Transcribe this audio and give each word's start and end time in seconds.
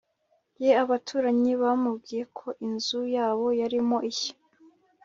ye 0.63 0.71
abaturanyi 0.83 1.51
bamubwiye 1.61 2.23
ko 2.37 2.47
inzu 2.67 2.99
yabo 3.15 3.45
yarimo 3.59 3.97
ishya 4.11 4.33